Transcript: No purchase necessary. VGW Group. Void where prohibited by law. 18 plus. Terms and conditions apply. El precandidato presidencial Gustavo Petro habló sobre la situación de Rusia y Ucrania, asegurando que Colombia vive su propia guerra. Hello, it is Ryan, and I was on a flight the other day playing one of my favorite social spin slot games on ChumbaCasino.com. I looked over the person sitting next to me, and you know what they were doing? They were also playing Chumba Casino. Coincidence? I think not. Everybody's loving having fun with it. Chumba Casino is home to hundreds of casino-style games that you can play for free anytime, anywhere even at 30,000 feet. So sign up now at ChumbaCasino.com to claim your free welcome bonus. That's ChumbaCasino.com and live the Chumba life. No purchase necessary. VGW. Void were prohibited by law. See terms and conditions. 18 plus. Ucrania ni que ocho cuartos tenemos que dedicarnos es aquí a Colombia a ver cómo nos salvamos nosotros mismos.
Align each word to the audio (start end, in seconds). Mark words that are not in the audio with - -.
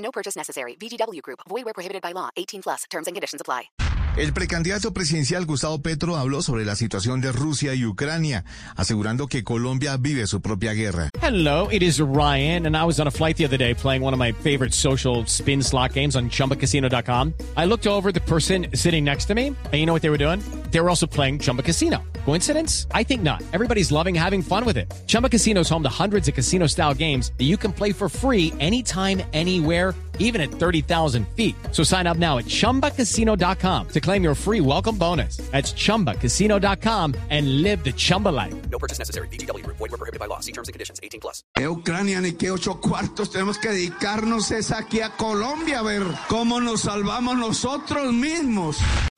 No 0.00 0.10
purchase 0.10 0.36
necessary. 0.36 0.76
VGW 0.76 1.22
Group. 1.22 1.40
Void 1.48 1.64
where 1.64 1.74
prohibited 1.74 2.02
by 2.02 2.12
law. 2.12 2.30
18 2.36 2.62
plus. 2.62 2.84
Terms 2.90 3.06
and 3.06 3.14
conditions 3.14 3.40
apply. 3.40 3.70
El 4.16 4.32
precandidato 4.32 4.92
presidencial 4.92 5.46
Gustavo 5.46 5.80
Petro 5.80 6.16
habló 6.16 6.42
sobre 6.42 6.64
la 6.64 6.74
situación 6.74 7.20
de 7.20 7.30
Rusia 7.30 7.74
y 7.74 7.84
Ucrania, 7.86 8.44
asegurando 8.74 9.28
que 9.28 9.44
Colombia 9.44 9.96
vive 9.98 10.26
su 10.26 10.40
propia 10.40 10.72
guerra. 10.74 11.10
Hello, 11.22 11.68
it 11.70 11.80
is 11.82 12.00
Ryan, 12.00 12.66
and 12.66 12.76
I 12.76 12.84
was 12.84 12.98
on 12.98 13.06
a 13.06 13.12
flight 13.12 13.36
the 13.36 13.44
other 13.44 13.56
day 13.56 13.72
playing 13.72 14.02
one 14.02 14.12
of 14.12 14.18
my 14.18 14.32
favorite 14.32 14.74
social 14.74 15.24
spin 15.26 15.62
slot 15.62 15.92
games 15.94 16.16
on 16.16 16.28
ChumbaCasino.com. 16.28 17.34
I 17.56 17.66
looked 17.66 17.86
over 17.86 18.10
the 18.10 18.20
person 18.22 18.66
sitting 18.74 19.04
next 19.04 19.26
to 19.26 19.34
me, 19.34 19.54
and 19.72 19.74
you 19.74 19.86
know 19.86 19.94
what 19.94 20.02
they 20.02 20.10
were 20.10 20.18
doing? 20.18 20.42
They 20.70 20.80
were 20.80 20.88
also 20.88 21.06
playing 21.06 21.40
Chumba 21.40 21.62
Casino. 21.62 21.98
Coincidence? 22.24 22.86
I 22.92 23.02
think 23.02 23.22
not. 23.22 23.42
Everybody's 23.52 23.92
loving 23.92 24.14
having 24.14 24.42
fun 24.42 24.64
with 24.64 24.76
it. 24.76 24.90
Chumba 25.06 25.28
Casino 25.28 25.60
is 25.60 25.68
home 25.68 25.82
to 25.82 26.02
hundreds 26.02 26.28
of 26.28 26.34
casino-style 26.34 26.94
games 26.94 27.32
that 27.38 27.44
you 27.44 27.56
can 27.56 27.72
play 27.72 27.92
for 27.92 28.08
free 28.08 28.52
anytime, 28.60 29.22
anywhere 29.32 29.94
even 30.20 30.40
at 30.40 30.50
30,000 30.50 31.26
feet. 31.34 31.56
So 31.72 31.82
sign 31.82 32.06
up 32.06 32.16
now 32.16 32.38
at 32.38 32.44
ChumbaCasino.com 32.44 33.88
to 33.88 34.00
claim 34.00 34.22
your 34.22 34.34
free 34.34 34.60
welcome 34.60 34.96
bonus. 34.96 35.38
That's 35.50 35.72
ChumbaCasino.com 35.72 37.14
and 37.30 37.62
live 37.62 37.82
the 37.82 37.92
Chumba 37.92 38.28
life. 38.28 38.54
No 38.70 38.78
purchase 38.78 39.00
necessary. 39.00 39.26
VGW. 39.28 39.66
Void 39.66 39.90
were 39.90 39.98
prohibited 39.98 40.20
by 40.20 40.26
law. 40.26 40.38
See 40.38 40.52
terms 40.52 40.68
and 40.68 40.74
conditions. 40.74 41.00
18 41.02 41.20
plus. 41.20 41.42
Ucrania 41.58 42.20
ni 42.20 42.32
que 42.32 42.50
ocho 42.50 42.80
cuartos 42.80 43.30
tenemos 43.30 43.58
que 43.58 43.70
dedicarnos 43.70 44.50
es 44.52 44.70
aquí 44.70 45.00
a 45.00 45.10
Colombia 45.10 45.80
a 45.80 45.82
ver 45.82 46.02
cómo 46.28 46.60
nos 46.60 46.82
salvamos 46.82 47.36
nosotros 47.36 48.12
mismos. 48.12 48.78